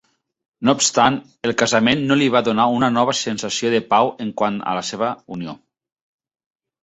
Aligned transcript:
No 0.67 0.73
obstant, 0.77 1.17
el 1.49 1.51
casament 1.61 2.01
no 2.11 2.15
li 2.21 2.29
va 2.35 2.41
donar 2.47 2.65
una 2.77 2.89
nova 2.95 3.13
sensació 3.19 3.71
de 3.73 3.81
pau 3.91 4.09
en 4.25 4.31
quant 4.41 4.57
a 4.71 4.73
la 4.79 4.83
seva 4.89 5.11
unió. 5.39 5.53